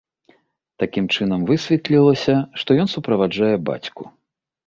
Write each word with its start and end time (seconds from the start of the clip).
Такім 0.83 1.05
чынам, 1.15 1.43
высветлілася, 1.49 2.35
што 2.61 2.79
ён 2.85 2.91
суправаджае 2.97 3.51
бацьку. 3.71 4.03